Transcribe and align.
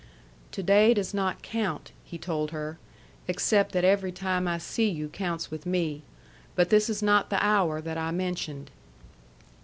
"To 0.53 0.63
day 0.63 0.95
does 0.95 1.13
not 1.13 1.43
count," 1.43 1.91
he 2.03 2.17
told 2.17 2.49
her, 2.49 2.79
"except 3.27 3.71
that 3.73 3.83
every 3.85 4.11
time 4.11 4.47
I 4.47 4.57
see 4.57 4.89
you 4.89 5.09
counts 5.09 5.51
with 5.51 5.63
me. 5.67 6.01
But 6.55 6.71
this 6.71 6.89
is 6.89 7.03
not 7.03 7.29
the 7.29 7.45
hour 7.45 7.79
that 7.81 7.99
I 7.99 8.09
mentioned." 8.09 8.71